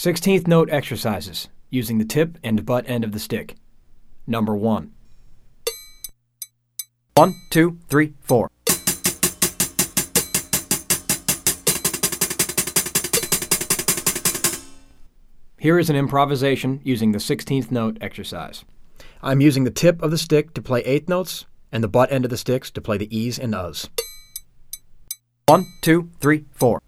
[0.00, 3.56] 16th note exercises using the tip and butt end of the stick.
[4.26, 4.92] Number one.
[7.12, 8.48] One, two, three, four.
[15.58, 18.64] Here is an improvisation using the 16th note exercise.
[19.22, 22.24] I'm using the tip of the stick to play eighth notes and the butt end
[22.24, 23.90] of the sticks to play the E's and U's.
[25.44, 26.80] One, two, three, four.